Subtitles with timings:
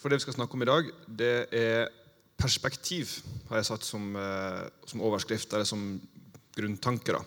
[0.00, 0.86] For det vi skal snakke om i dag,
[1.20, 1.90] det er
[2.40, 3.18] perspektiv,
[3.50, 6.00] har jeg satt som, eh, som overskrift, eller som
[6.56, 7.20] grunntanke.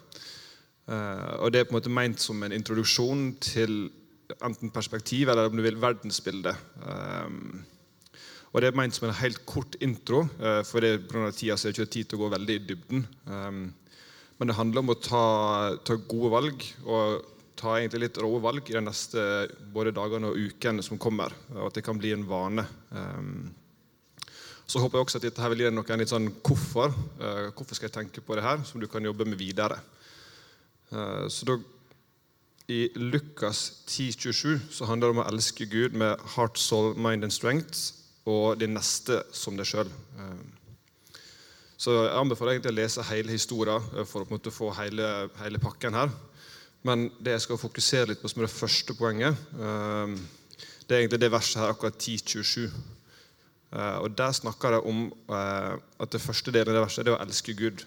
[0.88, 3.92] Eh, og Det er på en måte ment som en introduksjon til
[4.42, 6.58] enten perspektiv eller om du vil, verdensbilde.
[6.82, 7.30] Eh,
[8.54, 10.30] og Det er ment som en helt kort intro,
[10.66, 13.08] for det, grunn tida så er ikke tid til å gå veldig i dybden.
[13.26, 18.70] Men det handler om å ta, ta gode valg og ta egentlig litt rå valg
[18.70, 19.24] i de neste
[19.74, 21.34] både dagene og ukene som kommer.
[21.56, 22.66] Og at det kan bli en vane.
[22.96, 23.52] Ehm,
[24.66, 26.94] så håper jeg også at dette her vil gi noen litt sånn hvorfor.
[27.20, 29.78] Eh, hvorfor skal jeg tenke på det her, som du kan jobbe med videre.
[30.92, 31.60] Eh, så da,
[32.72, 37.36] I Lukas 10,27 så handler det om å elske Gud med heart, soul, mind and
[37.36, 39.92] strength og det neste som deg sjøl.
[40.18, 40.46] Ehm,
[41.78, 45.10] så jeg anbefaler egentlig å lese hele historien eh, for å få hele,
[45.44, 46.14] hele pakken her.
[46.84, 50.18] Men det jeg skal fokusere litt på som er det første poenget, ehm,
[50.84, 52.66] det er egentlig det verset her, akkurat 10.27.
[53.74, 57.14] Eh, og Der snakker det om eh, at det første delen av det verset det
[57.14, 57.86] er å elske Gud.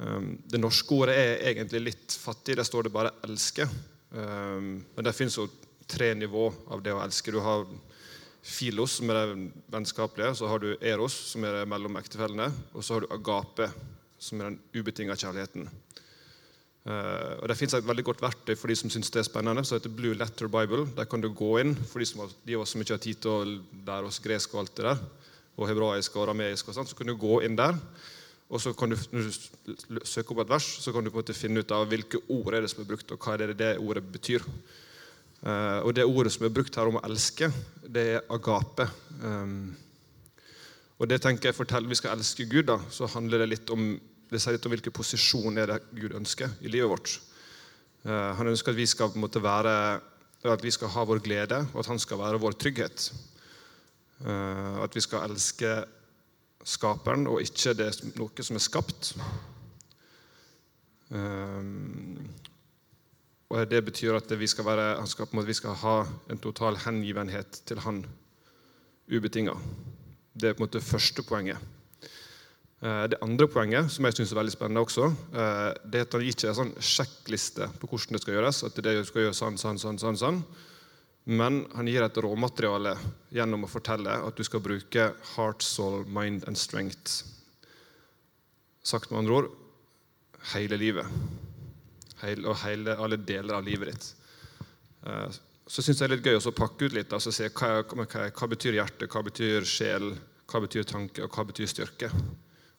[0.00, 2.56] Ehm, det norske ordet er egentlig litt fattig.
[2.56, 3.68] Der står det bare 'elske'.
[4.14, 5.38] Ehm, men det fins
[5.88, 7.32] tre nivå av det å elske.
[7.32, 7.66] Du har
[8.42, 10.36] filos, som er det vennskapelige.
[10.36, 12.52] Så har du eros, som er det mellom ektefellene.
[12.72, 13.72] Og så har du agape,
[14.18, 15.68] som er den ubetinga kjærligheten.
[16.80, 19.64] Uh, og Det fins et veldig godt verktøy for de som syns det er spennende,
[19.68, 20.86] som heter Blue Letter Bible.
[20.96, 23.20] Der kan du gå inn for de, som har, de av som ikke har tid
[23.20, 25.02] til å lære oss gresk og alt det der,
[25.60, 27.76] og hebraisk og arameisk, og sånt, så kan du gå inn der.
[28.50, 31.22] Og så kan du, Når du søker opp et vers, så kan du på en
[31.22, 33.60] måte finne ut av hvilke ord er det som er brukt, og hva er det
[33.60, 34.46] det ordet betyr.
[35.40, 37.52] Uh, og Det ordet som er brukt her om å elske,
[37.86, 38.88] det er agape.
[39.22, 39.76] Um,
[41.00, 43.94] og det tenker jeg forteller, Vi skal elske Gud, da, så handler det litt om
[44.30, 47.16] det sier litt om hvilken posisjon er det Gud ønsker i livet vårt.
[48.06, 49.74] Uh, han ønsker at vi skal være,
[50.46, 53.10] at vi skal ha vår glede, og at han skal være vår trygghet.
[54.22, 55.80] Uh, at vi skal elske
[56.64, 59.14] skaperen og ikke det, noe som er skapt.
[61.10, 62.30] Um,
[63.50, 65.96] og Det betyr at vi skal, være, skal, vi skal ha
[66.30, 68.04] en total hengivenhet til han
[69.10, 69.56] ubetinga.
[70.34, 71.58] Det er på en måte første poenget.
[72.80, 76.14] Eh, det andre poenget, som jeg synes er veldig spennende også, eh, det er at
[76.16, 78.64] han ikke er sånn sjekkliste på hvordan det skal gjøres.
[78.64, 80.44] at det skal gjøre sånn, sånn, sånn, sånn, sånn.
[81.26, 82.96] Men han gir et råmateriale
[83.30, 87.24] gjennom å fortelle at du skal bruke heart, soul, mind and strength.
[88.82, 89.50] Sagt med andre ord
[90.54, 91.06] hele livet.
[92.22, 94.14] Hele, og hele, alle deler av livet ditt.
[95.04, 95.28] Eh,
[95.68, 98.30] så syns jeg det er litt gøy å pakke ut litt og se hva, hva,
[98.32, 100.14] hva betyr hjerte, hva betyr sjel,
[100.50, 102.08] hva betyr tanke, og hva betyr styrke.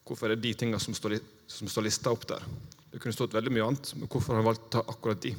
[0.06, 2.44] Hvorfor er det de tingene som står, som står lista opp der?
[2.92, 5.32] Det kunne stått veldig mye annet, men hvorfor har han valgt å ta akkurat de?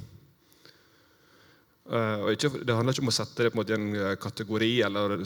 [1.84, 4.16] Uh, ikke, det handler ikke om å sette det på en, måte, i en eh,
[4.16, 5.18] kategori eller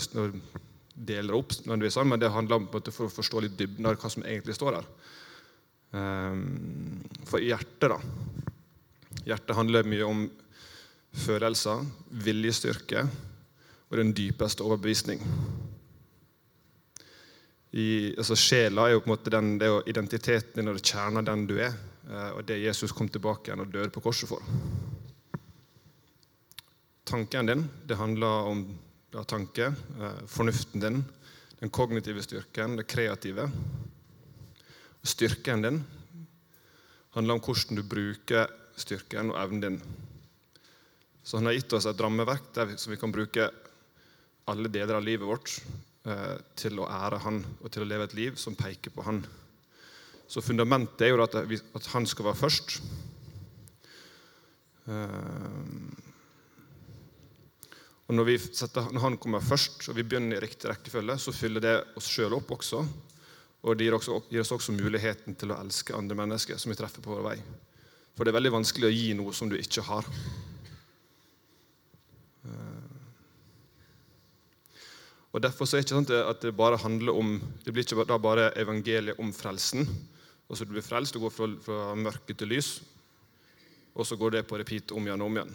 [0.97, 4.26] dele opp, men det handler om måte, for å forstå litt dybden av hva som
[4.26, 4.90] egentlig står der.
[5.94, 8.02] Um, for hjertet, da.
[9.30, 10.26] Hjertet handler mye om
[11.18, 11.86] følelser,
[12.26, 13.06] viljestyrke
[13.88, 15.22] og den dypeste overbevisning
[17.78, 21.22] i, altså Sjela er jo på en måte den, det er identiteten din og kjernen
[21.22, 21.76] av den du er.
[22.08, 24.42] Eh, og det Jesus kom tilbake igjen og døde på korset for.
[27.08, 28.64] Tanken din det handler om
[29.14, 31.04] ja, tanke, eh, fornuften din,
[31.60, 33.46] den kognitive styrken, det kreative.
[35.06, 35.82] Styrken din
[37.14, 39.82] handler om hvordan du bruker styrken og evnen din.
[41.24, 43.52] Så han har gitt oss et rammeverk der vi, som vi kan bruke
[44.48, 45.59] alle deler av livet vårt
[46.07, 49.19] Eh, til å ære Han og til å leve et liv som peker på Han.
[50.28, 52.78] Så fundamentet er jo at, at Han skal være først.
[54.88, 55.57] Eh,
[58.07, 61.66] og når, setter, når, Han kommer først, og vi begynner i riktig rekkefølge, så fyller
[61.66, 62.85] det oss sjøl opp også.
[63.67, 66.78] Og det gir, også, gir, oss også muligheten til å elske andre mennesker som vi
[66.79, 67.38] treffer på vår vei.
[68.16, 70.07] For det er veldig vanskelig å gi noe som du ikke har.
[75.38, 78.47] Og Derfor er det ikke sånn at det bare handler om, det blir ikke bare
[78.58, 79.84] evangeliet om frelsen.
[80.50, 82.82] Og så Du blir frelst, du går fra, fra mørke til lys,
[83.94, 85.53] og så går det på repeat om igjen og om igjen.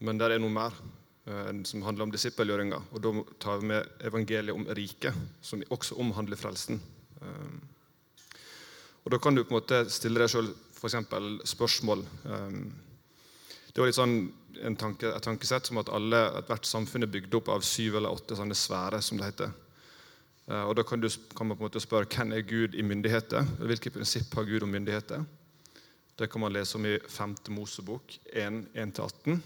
[0.00, 2.82] Men der er noe mer eh, som handler om disippelgjøringa.
[2.90, 6.82] Og da tar vi med evangeliet om riket, som også omhandler frelsen.
[7.22, 7.54] Eh,
[9.04, 10.50] og Da kan du på en måte stille deg sjøl
[11.46, 12.02] spørsmål.
[12.26, 12.58] Eh,
[13.70, 14.32] det var litt sånn
[14.62, 18.14] en tanke, et tankesett som at alle, ethvert samfunn er bygd opp av syv eller
[18.14, 19.52] åtte sånne sfærer, som det heter.
[20.50, 22.82] Eh, og Da kan, du, kan, man på en måte spørre hvem er Gud i
[22.82, 23.46] myndigheter?
[23.60, 25.24] Hvilke prinsipp har Gud om myndigheter?
[26.18, 27.36] Det kan man lese om i 5.
[27.48, 29.40] Mosebok 1.1-18.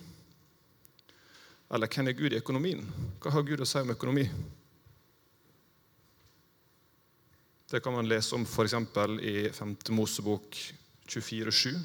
[1.74, 2.82] Eller hvem er Gud i økonomien?
[3.22, 4.28] Hva har Gud å si om økonomi?
[7.70, 8.74] Det kan man lese om f.eks.
[9.22, 9.76] i 5.
[9.90, 10.56] Mosebok
[11.08, 11.78] 24,7.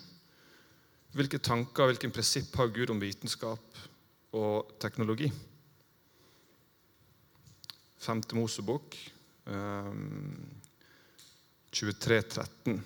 [1.17, 3.79] Hvilke tanker og hvilken prinsipp har Gud om vitenskap
[4.37, 5.31] og teknologi?
[7.99, 8.21] 5.
[8.37, 8.95] Mosebok
[9.49, 10.35] um,
[11.73, 12.77] 23,13.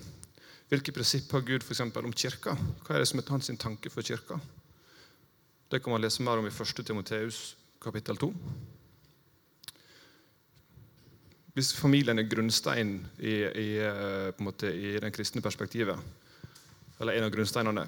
[0.72, 2.56] Hvilke prinsipp har Gud for eksempel, om kirka?
[2.84, 4.40] Hva er det som er hans tanke for kirka?
[5.70, 6.80] Det kan man lese mer om i 1.
[6.86, 8.32] Timoteus kapittel 2.
[11.54, 16.00] Hvis familien er grunnstein i, i, eh, måte, i den kristne perspektivet,
[16.98, 17.84] eller en av grunnsteinene,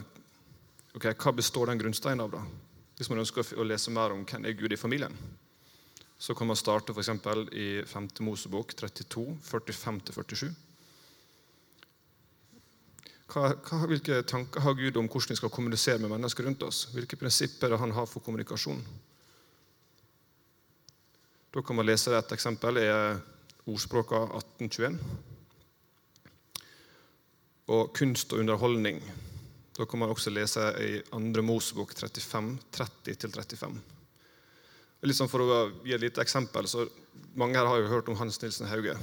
[0.96, 2.32] okay, hva består den grunnsteinen av?
[2.32, 2.42] da?
[2.96, 5.16] Hvis man ønsker å lese mer om hvem er Gud i familien,
[6.18, 7.04] så kan man starte for
[7.52, 8.08] i 5.
[8.24, 10.54] Mosebok 32, 45-47.
[13.26, 16.86] Hva, hva, hvilke tanker har Gud om hvordan vi skal kommunisere med mennesker rundt oss?
[16.94, 18.80] Hvilke prinsipper han har for kommunikasjon?
[21.52, 22.86] Da kan man lese et eksempel i
[23.66, 24.98] ordspråka 1821.
[27.74, 29.02] Og kunst og underholdning.
[29.76, 31.42] Da kan man også lese i 2.
[31.44, 33.76] Mosebok 35, 30-35.
[35.04, 36.86] Litt sånn For å gi et lite eksempel så
[37.36, 38.96] Mange her har jo hørt om Hans Nilsen Hauge.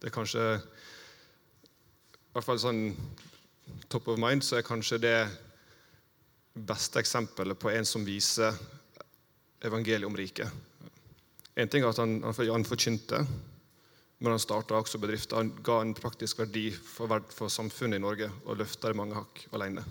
[0.00, 2.82] Det er kanskje i hvert fall sånn
[3.92, 5.16] top of mind, så er kanskje det
[6.54, 8.56] beste eksempelet på en som viser
[9.62, 10.48] evangeliet om riket.
[11.54, 13.20] En ting er at han, han forkynte,
[14.22, 15.40] men han starta også bedrifter.
[15.40, 19.40] Han ga en praktisk verdi for, for samfunnet i Norge og løfta det mange hakk
[19.58, 19.82] alene.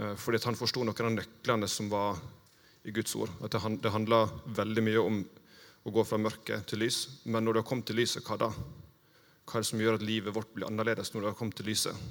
[0.00, 2.16] Eh, fordi han forsto noen av nøklene som var
[2.88, 3.34] i Guds ord.
[3.44, 4.24] At Det, handla
[4.56, 5.20] veldig mye om
[5.86, 7.02] å gå fra mørke til lys.
[7.24, 8.50] Men når du har kommet til lyset, hva da?
[9.46, 11.68] hva er det som gjør at livet vårt blir annerledes når det har kommet til
[11.70, 12.06] lyset.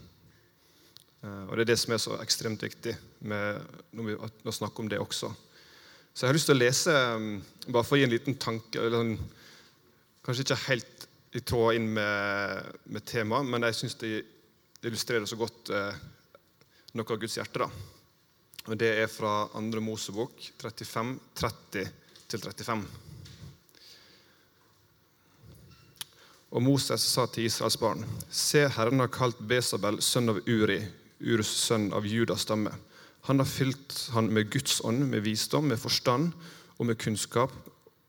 [1.26, 2.94] Eh, og Det er det som er så ekstremt viktig
[3.26, 5.34] med, når vi snakker om det også.
[6.14, 7.42] Så jeg har lyst til å lese, mm,
[7.74, 9.18] bare for å gi en liten tanke eller,
[10.26, 11.04] Kanskje ikke helt
[11.38, 14.14] i tråd inn med, med temaet, men jeg syns det,
[14.86, 16.00] illustrerer så godt eh,
[16.98, 17.62] noe av Guds hjerte.
[17.62, 17.68] da.
[18.66, 19.82] Og Det er fra 2.
[19.86, 22.86] Mosebok 35, 30-35.
[26.56, 30.80] Og Moses sa til Israels barn.: Se, Herren har kalt Besabel, sønn av Uri,
[31.22, 32.74] Urs sønn av Judas stamme.
[33.28, 36.32] Han har fylt han med Guds ånd, med visdom, med forstand
[36.78, 37.54] og med kunnskap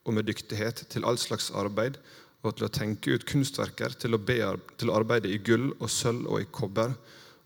[0.07, 1.99] og med dyktighet til all slags arbeid
[2.47, 6.29] og til å tenke ut kunstverker, til å, til å arbeide i gull og sølv
[6.31, 6.95] og i kobber,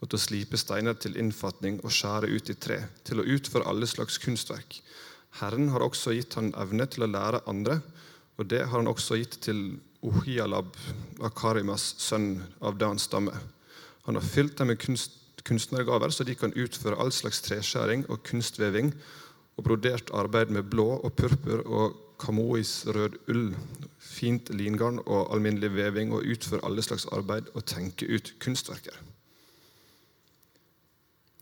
[0.00, 3.68] og til å slipe steiner til innfatning og skjære ut i tre, til å utføre
[3.68, 4.80] alle slags kunstverk.
[5.40, 7.80] Herren har også gitt han evne til å lære andre,
[8.40, 10.72] og det har han også gitt til Ohialab,
[11.28, 13.34] Akarimas sønn av Dans stamme.
[14.08, 18.22] Han har fylt dem med kunst, kunstnergaver, så de kan utføre all slags treskjæring og
[18.24, 18.94] kunstveving
[19.56, 23.54] og brodert arbeid med blå og purpur og kamoisrød ull,
[23.98, 28.96] fint lingarn og alminnelig veving, og utføre alle slags arbeid og tenke ut kunstverker.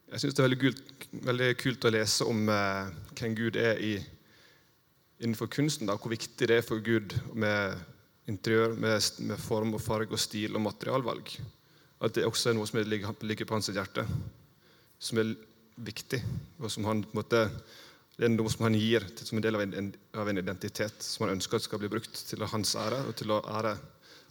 [0.09, 3.83] Jeg syns det er veldig kult, veldig kult, å lese om eh, hvem Gud er
[3.85, 3.93] i,
[5.21, 5.91] innenfor kunsten.
[5.91, 7.77] Da, hvor viktig det er for Gud med
[8.29, 11.35] interiør med, med, form og farge og stil og materialvalg.
[12.05, 14.05] At det også er noe som ligger, ligger på hans hjerte,
[14.99, 15.35] som er
[15.77, 16.21] viktig,
[16.59, 17.45] og som han, på en måte,
[18.19, 21.05] det er noe som han gir til, som en del av en, av en, identitet
[21.07, 23.77] som han ønsker skal bli brukt til hans ære, og til å ære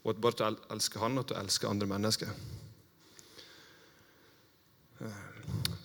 [0.03, 2.33] og bare til å elske han og til å elske andre mennesker.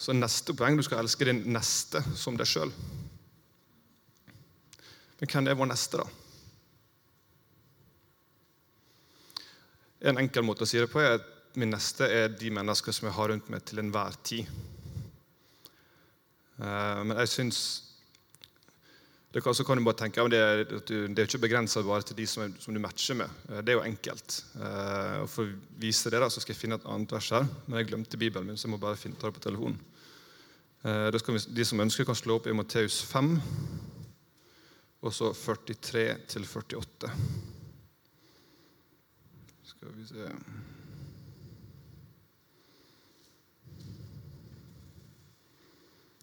[0.02, 2.74] Så neste poeng du skal elske din neste som deg sjøl.
[5.20, 6.06] Men hvem er vår neste, da?
[10.10, 13.06] En enkel måte å si det på er at min neste er de mennesker som
[13.06, 14.50] jeg har rundt meg til enhver tid.
[16.58, 17.60] Eh, men jeg syns
[19.40, 22.52] så kan du bare tenke at det, det er ikke begrensa bare til de som,
[22.60, 23.30] som, du matcher med.
[23.48, 24.44] Eh, det er jo enkelt.
[24.60, 27.46] Eh, og For å vise det da, så skal jeg finne et annet vers her.
[27.64, 29.80] Men jeg glemte Bibelen min, så jeg må bare finne, ta det på telefonen.
[30.82, 33.32] Vi, de som ønsker, kan slå opp i Matteus 5,
[35.02, 37.12] og så 43 til 48.
[39.72, 40.28] Skal vi se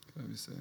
[0.09, 0.59] Skal vi se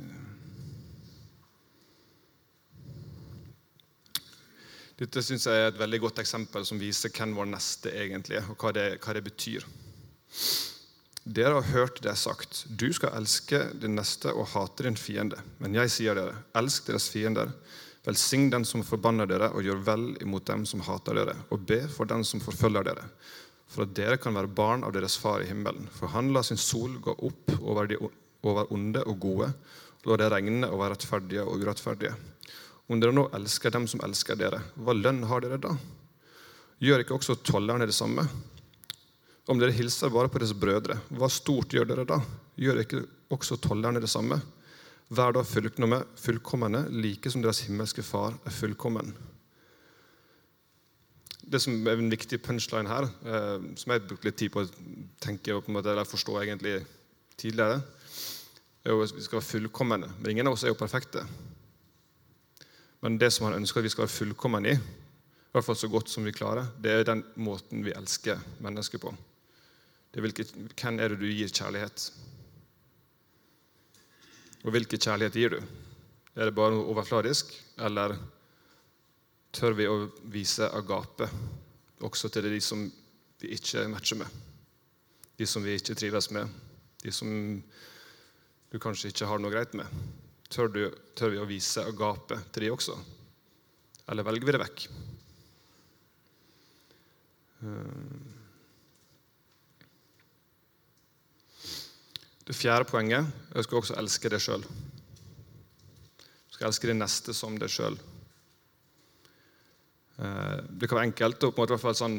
[4.99, 8.49] Dette synes jeg er et veldig godt eksempel som viser hvem vår neste egentlig er,
[8.51, 9.67] og hva det, hva det betyr.
[11.29, 15.39] Dere har hørt det sagt, du skal elske din neste og hate din fiende.
[15.63, 17.53] Men jeg sier dere, elsk deres fiender,
[18.09, 21.83] Velsign den som forbanner dere, og gjør vel imot dem som hater dere, og be
[21.93, 23.05] for den som forfølger dere,
[23.69, 25.91] for at dere kan være barn av deres far i himmelen.
[25.93, 27.99] For han lar sin sol gå opp over de
[28.47, 29.51] over onde og gode,
[30.07, 32.15] la det regne over rettferdige og urettferdige.
[32.89, 35.75] Om dere nå elsker dem som elsker dere, hva lønn har dere da?
[36.81, 38.25] Gjør ikke også tollerne det samme?
[39.49, 42.21] Om dere hilser bare på deres brødre, hva stort gjør dere da?
[42.57, 43.03] Gjør ikke
[43.35, 44.41] også tollerne det samme?
[45.09, 49.15] Vær da fullkomne, like som deres himmelske Far er fullkommen.
[51.49, 54.69] Det som er en viktig punchline her, eh, som jeg brukte litt tid på å
[55.21, 56.75] tenke og på en måte, eller forstå egentlig
[57.41, 57.81] tidligere,
[58.85, 60.13] er jo at vi skal være fullkomne.
[60.19, 61.25] Men ingen av oss er jo perfekte.
[63.01, 65.89] Men det som han ønsker at vi skal være fullkomne i, i hvert fall så
[65.91, 69.15] godt som vi klarer, det er den måten vi elsker mennesker på.
[70.11, 72.09] Det er hvilke, hvem er det du gir kjærlighet?
[74.65, 75.61] Og hvilken kjærlighet gir du?
[76.39, 78.17] Er det bare noe overfladisk, eller
[79.55, 79.97] tør vi å
[80.31, 81.31] vise agape
[82.05, 82.85] også til de som
[83.41, 84.39] vi ikke matcher med?
[85.39, 86.51] De som vi ikke trives med?
[87.03, 87.31] De som
[88.69, 89.87] du kanskje ikke har noe greit med?
[90.49, 90.83] Tør, du,
[91.19, 92.97] tør vi å vise agape til de også?
[94.09, 94.89] Eller velger vi det vekk?
[97.59, 98.37] Uh.
[102.49, 104.63] Det fjerde poenget jeg skal også elske deg sjøl.
[104.65, 107.99] Du skal elske din neste som deg sjøl.
[110.17, 112.17] Eh, det kan være enkelt å, på en måte, i hvert fall sånn,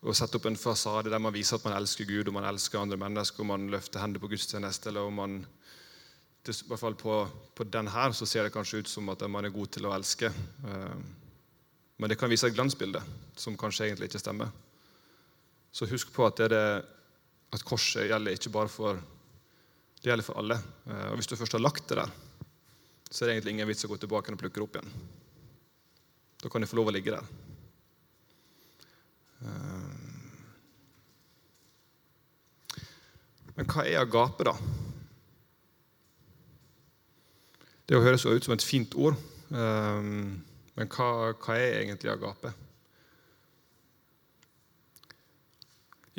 [0.00, 2.80] å sette opp en fasade der man viser at man elsker Gud og man elsker
[2.80, 4.90] andre mennesker, og man løfter hendene på gudstjeneste.
[4.90, 5.38] eller om man,
[6.48, 7.14] i hvert fall på,
[7.54, 9.92] på den her så ser det kanskje ut som at man er god til å
[9.92, 10.30] elske.
[10.32, 11.02] Eh,
[12.00, 13.02] men det kan vise et glansbilde
[13.36, 14.48] som kanskje egentlig ikke stemmer.
[15.72, 16.64] Så husk på at det
[17.50, 19.00] at korset gjelder ikke bare for
[20.00, 20.56] det gjelder for alle.
[20.86, 22.10] Eh, og Hvis du først har lagt det der,
[23.10, 24.92] så er det egentlig ingen vits å gå tilbake og plukke det opp igjen.
[26.40, 27.26] Da kan det få lov å ligge der.
[29.44, 29.98] Eh,
[33.58, 34.54] men hva er agape, da?
[37.90, 39.16] Det høres jo ut som et fint ord,
[39.50, 42.52] eh, men hva, hva er egentlig agape?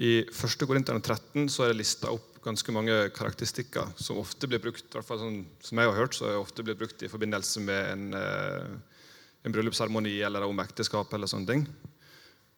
[0.04, 0.66] I 1.
[0.68, 4.98] Korinterne 13 så er det lista opp ganske mange karakteristikker som ofte blir brukt i
[4.98, 8.04] hvert fall sånn, som jeg har hørt, så ofte blitt brukt i forbindelse med en,
[8.20, 9.06] eh,
[9.46, 11.14] en bryllupsseremoni eller om ekteskap.
[11.14, 11.64] eller sånne ting.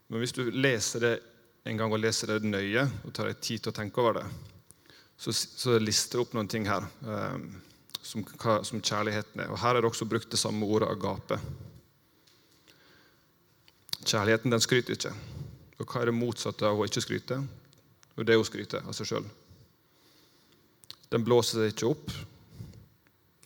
[0.09, 1.19] Men hvis du leser det
[1.65, 4.25] en gang og leser det nøye og tar deg tid til å tenke over det,
[5.17, 7.37] så, så lister det opp noen ting her eh,
[8.03, 8.25] som,
[8.67, 9.51] som, kjærligheten er.
[9.51, 11.39] Og Her er det også brukt det samme ordet agape.
[14.03, 15.13] Kjærligheten den skryter ikke.
[15.79, 17.39] Og hva er det motsatte av å ikke skryte?
[18.17, 19.25] Og det er å skryte av seg sjøl.
[21.13, 22.13] Den blåser seg ikke opp.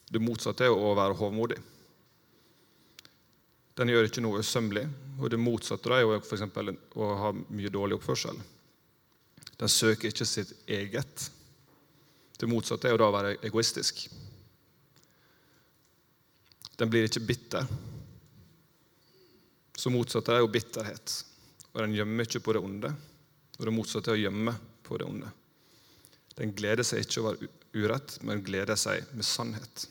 [0.07, 1.59] Det motsatte er å være hovmodig.
[3.77, 4.87] Den gjør ikke noe usømmelig.
[5.21, 6.45] Og det motsatte er jo f.eks.
[6.97, 8.39] å ha mye dårlig oppførsel.
[9.57, 11.29] Den søker ikke sitt eget.
[12.37, 14.05] Det motsatte er jo da å være egoistisk.
[16.77, 17.65] Den blir ikke bitter.
[19.77, 21.13] Så motsatt er jo bitterhet.
[21.73, 22.93] Og den gjemmer ikke på det onde.
[23.57, 24.53] Og det motsatte er å gjemme
[24.85, 25.29] på det onde.
[26.37, 29.87] Den gleder seg ikke over urett, men gleder seg med sannhet.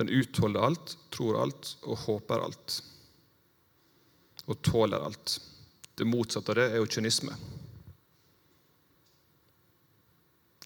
[0.00, 2.76] Den utholder alt, tror alt og håper alt.
[4.46, 5.38] Og tåler alt.
[5.96, 7.34] Det motsatte av det er jo kynisme.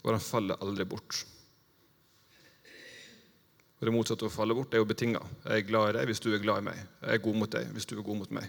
[0.05, 1.25] Og den faller aldri bort.
[3.85, 5.21] Og Det motsatte å falle bort det er jo betinga.
[5.45, 6.79] Jeg er glad i deg hvis du er glad i meg.
[7.05, 8.47] Jeg er god mot deg hvis du er god mot meg.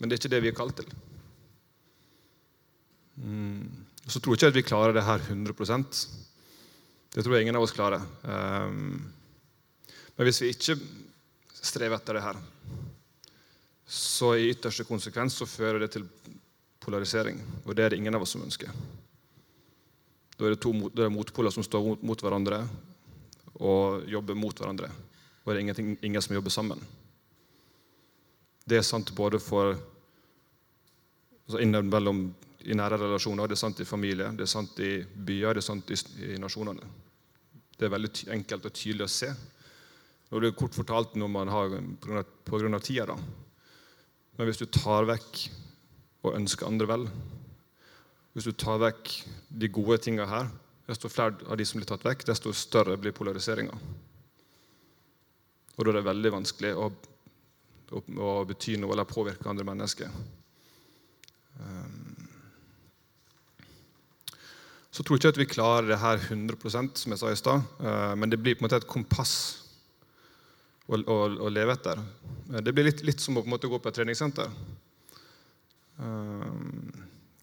[0.00, 0.86] Men det er ikke det vi er kalt til.
[3.20, 3.66] Mm.
[4.08, 5.98] Så tror jeg ikke at vi klarer det her 100%
[7.12, 8.00] Det tror jeg ingen av oss klarer.
[8.24, 9.12] Um,
[10.16, 10.78] men hvis vi ikke
[11.52, 12.38] strever etter det her,
[13.84, 16.08] så i ytterste konsekvens så fører det til
[16.80, 17.36] polarisering.
[17.66, 18.72] Og det er det ingen av oss som ønsker.
[20.38, 22.62] Da er det to er motpoler som står mot, mot hverandre,
[23.62, 24.90] og jobber mot hverandre.
[25.42, 26.82] Og det er ingen, som jobber sammen.
[28.66, 29.72] Det er sant både for
[31.42, 32.28] altså innimellom
[32.62, 35.66] i nære relasjoner, det er sant i familie, det er sant i byer, det er
[35.66, 36.86] sant i, i nasjonene.
[37.74, 39.32] Det er veldig enkelt og tydelig å se.
[40.30, 43.06] Og det er kort fortalt når man har av tida.
[43.10, 43.16] da.
[44.38, 45.42] Men hvis du tar vekk
[46.22, 47.08] og ønsker andre vel,
[48.32, 49.10] hvis du tar vekk
[49.50, 50.48] de gode tinga her,
[50.92, 53.72] Desto flere av de som blir tatt vekk, desto større blir polariseringa.
[55.72, 56.90] Og da er det veldig vanskelig å,
[57.96, 60.10] å, å bety noe eller påvirke andre mennesker.
[61.56, 62.28] Um,
[64.92, 67.64] så tror jeg ikke at vi klarer det her 100% som jeg sa i stad.
[67.80, 69.34] Uh, men det blir på en måte et kompass
[70.84, 72.02] å, å, å leve etter.
[72.50, 74.52] Uh, det blir litt, litt, som å på gå på et treningssenter.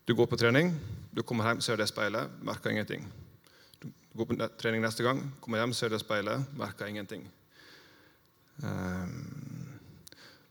[0.06, 0.74] Du går på trening,
[1.14, 3.06] Du kommer hjem, ser det speilet, merker ingenting.
[4.18, 7.28] Går på trening neste gang, kommer hjem, ser det speilet, merker ingenting.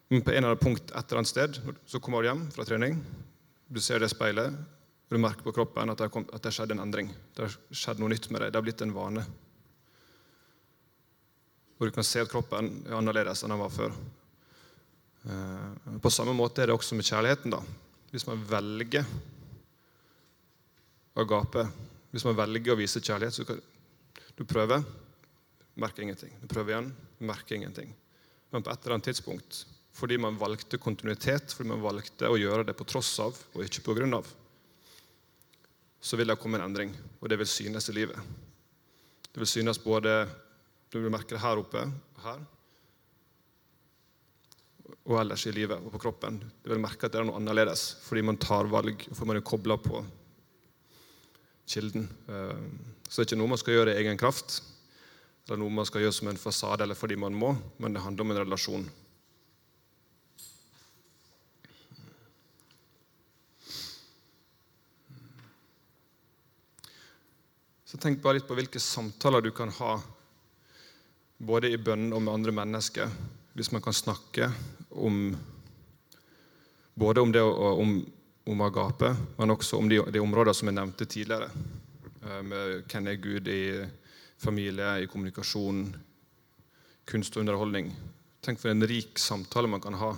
[0.09, 2.65] Men på en eller annen punkt et eller annet sted så kommer du hjem fra
[2.69, 3.01] trening,
[3.69, 4.55] du ser det speilet,
[5.09, 7.11] og du merker på kroppen at det, kom, at skjedde en endring.
[7.35, 8.53] Det har skjedd noe nytt med deg.
[8.53, 9.25] Det har blitt en vane.
[11.79, 13.95] Og du kan se at kroppen er annerledes enn den var før.
[16.05, 17.57] På samme måte er det også med kjærligheten.
[17.57, 17.63] da.
[18.13, 19.05] Hvis man velger
[21.19, 21.65] agape,
[22.13, 23.61] hvis man velger å vise kjærlighet, så kan
[24.39, 24.81] du prøve,
[25.79, 26.33] merker ingenting.
[26.41, 27.93] Du prøver igjen, merker ingenting.
[28.51, 29.65] Men på et eller annet tidspunkt,
[29.99, 33.85] fordi man valgte kontinuitet, fordi man valgte å gjøre det på tross av og ikke
[33.87, 34.29] på grunn av,
[36.01, 38.19] så vil det komme en endring, og det vil synes i livet.
[39.29, 40.23] Det vil synes både
[40.89, 42.39] Du vil merke det her oppe og her,
[45.05, 46.39] og ellers i livet og på kroppen.
[46.65, 49.37] Du vil merke at det er noe annerledes fordi man tar valg, og får man
[49.37, 50.01] er kobla på
[51.69, 52.09] kilden.
[53.09, 54.63] Så det er ikke noe man skal gjøre i egen kraft,
[55.47, 58.25] eller noe man skal gjøre som en fasade eller fordi man må, men det handler
[58.25, 58.89] om en relasjon.
[67.89, 69.95] Så tenk bare litt på hvilke samtaler du kan ha
[71.39, 73.09] både i bønnen og med andre mennesker
[73.57, 74.51] hvis man kan snakke
[74.91, 75.33] om
[76.99, 77.95] både om det om,
[78.49, 81.51] om agape, men også om de, de områdene som jeg nevnte tidligere.
[82.45, 83.63] Med hvem er Gud i
[84.41, 85.85] familie, i kommunikasjon,
[87.09, 87.93] kunst og underholdning.
[88.45, 90.13] Tenk for en rik samtale man kan ha,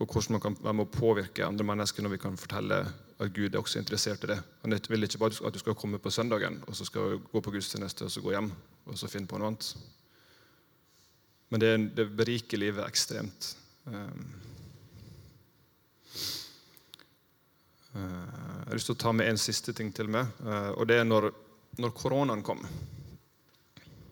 [0.00, 2.80] og hvordan man kan være med å påvirke andre mennesker når vi kan fortelle
[3.20, 4.38] at Gud er også interessert i det.
[4.62, 7.42] Han vil ikke bare at du skal komme på søndagen og så skal du gå
[7.44, 8.48] på gudstjeneste og så gå hjem
[8.86, 9.74] og så finne på noe annet.
[11.50, 13.50] Men det, det beriker livet ekstremt.
[13.84, 14.24] Um,
[17.90, 21.00] jeg har lyst til å ta med en siste ting til meg, uh, og det
[21.00, 21.30] er når,
[21.82, 22.60] når koronaen kom.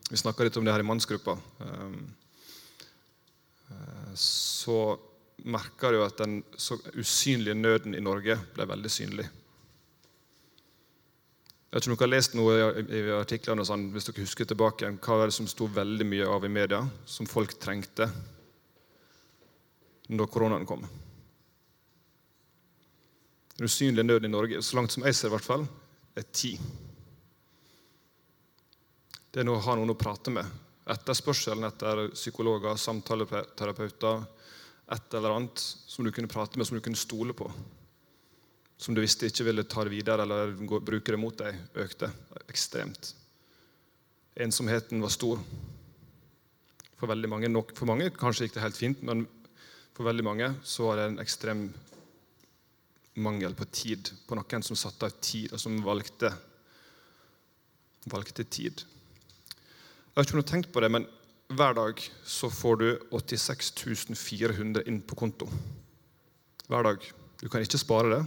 [0.08, 1.36] Vi snakka litt om det her i mannsgruppa.
[1.62, 1.98] Uh,
[4.18, 4.78] så
[5.46, 6.40] merka du at den
[6.98, 9.28] usynlige nøden i Norge ble veldig synlig.
[11.68, 15.28] Jeg tror dere har lest noe i artiklene sånn, hvis dere husker tilbake, hva er
[15.28, 18.08] det som sto veldig mye av i media, som folk trengte
[20.08, 20.88] når koronaen kom.
[23.58, 25.66] Den usynlige nød i Norge, så langt som jeg ser, i hvert fall,
[26.16, 26.52] er ti.
[29.28, 30.46] Det er noe å ha noen å prate med.
[30.88, 34.22] Etterspørselen etter psykologer, samtaleterapeuter,
[34.94, 37.50] et eller annet som du kunne prate med, som du kunne stole på
[38.78, 42.12] som du visste ikke ville ta det videre eller bruke det mot deg, økte
[42.46, 43.10] ekstremt.
[44.38, 45.42] Ensomheten var stor.
[46.98, 49.26] For mange, nok, for mange kanskje gikk det helt fint, men
[49.96, 51.66] for veldig mange så var det en ekstrem
[53.18, 54.10] mangel på tid.
[54.26, 56.30] På noen som satte av tid, og som valgte,
[58.08, 58.82] valgte tid.
[58.82, 61.06] Jeg har ikke noe tenkt på det, men
[61.48, 63.72] hver dag så får du 86
[64.18, 65.48] 400 inn på konto.
[66.68, 67.04] Hver dag.
[67.38, 68.24] Du kan ikke spare det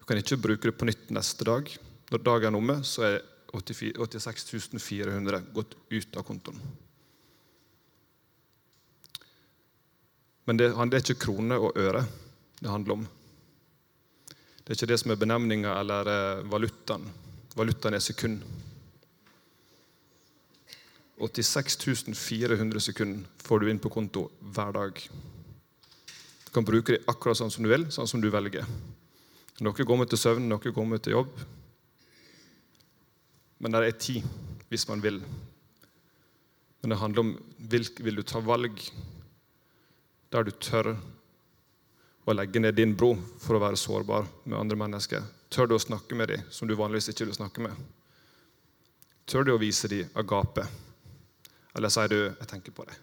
[0.00, 1.68] Du kan ikke bruke det på nytt neste dag.
[2.10, 3.20] Når dagen er omme, så er
[3.52, 6.58] 86 400 gått ut av kontoen.
[10.46, 12.02] Men det, det er ikke kroner og øre
[12.60, 13.04] det handler om.
[14.70, 17.02] Det er ikke det som er benevninga eller eh, valutaen.
[17.58, 18.44] Valutaen er sekund.
[21.18, 25.02] 86 400 sekunder får du inn på konto hver dag.
[26.46, 28.62] Du kan bruke det akkurat sånn som du vil, sånn som du velger.
[29.58, 31.34] Noe går med til søvn, noe går med til jobb.
[33.58, 34.32] Men det er tid
[34.70, 35.18] hvis man vil.
[36.78, 38.78] Men det handler om hvilke vil du ta valg
[40.30, 40.94] der du tør
[42.30, 45.24] å legge ned din bro for å være sårbar med andre mennesker.
[45.50, 47.74] Tør du å snakke med dem som du vanligvis ikke vil snakke med?
[49.26, 50.66] Tør du å vise dem agape?
[51.74, 52.98] Eller sier du 'jeg tenker på deg',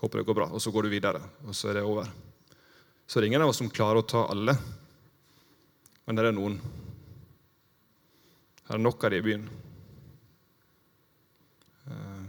[0.00, 2.06] håper det går bra, og så går du videre, og så er det over?
[3.06, 4.56] Så det er ingen av oss som klarer å ta alle.
[6.06, 6.60] Men det er noen.
[8.68, 9.48] Her er nok av dem i byen.
[11.86, 12.26] Ehm.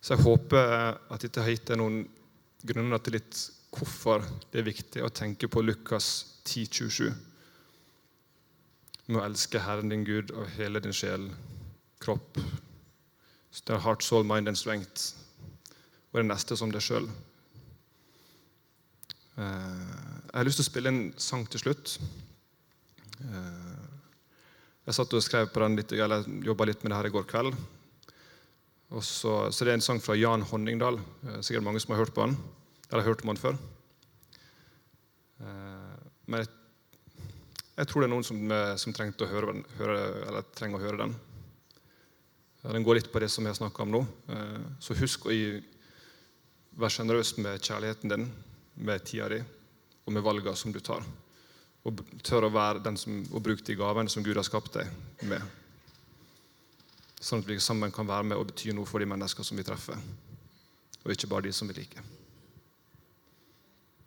[0.00, 2.08] Så jeg håper at dette har gitt deg noen
[2.66, 3.38] grunner til litt
[3.72, 6.08] hvorfor det er viktig å tenke på Lukas
[6.44, 7.12] 10,27.
[9.08, 11.30] Med å elske Herren din Gud av hele din sjel,
[12.02, 12.38] kropp,
[13.52, 15.12] Det er heart, soul, mind and strength,
[16.12, 17.04] og det neste som deg sjøl.
[19.36, 21.98] Eh, jeg har lyst til å spille en sang til slutt.
[23.20, 23.84] Eh,
[24.88, 27.28] jeg satt og skrev på den litt, eller jobba litt med det her i går
[27.28, 27.60] kveld.
[29.00, 30.98] Så, så, Det er en sang fra Jan Honningdal.
[31.26, 32.36] Eh, sikkert mange som har hørt på den.
[32.90, 33.56] Eller hørt om den før.
[36.26, 36.48] Men jeg
[37.76, 40.98] Jeg tror det er noen som, eh, som trengte å høre, høre, trenger å høre
[40.98, 41.14] den.
[42.62, 44.06] Den går litt på det som jeg har snakka om nå.
[44.28, 45.32] Eh, Så husk å
[46.76, 48.30] være sjenerøs med kjærligheten din,
[48.76, 49.40] med tida di
[50.06, 51.02] og med valgene som du tar.
[51.84, 54.86] Og tør å være den som, og bruke de gavene som Gud har skapt deg
[55.22, 55.40] med.
[57.22, 59.66] Sånn at vi sammen kan være med og bety noe for de mennesker som vi
[59.66, 59.98] treffer,
[61.04, 62.02] og ikke bare de som vi liker.